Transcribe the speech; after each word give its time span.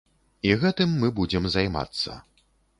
І 0.49 0.55
гэтым 0.63 0.95
мы 1.05 1.11
будзем 1.21 1.47
займацца. 1.59 2.21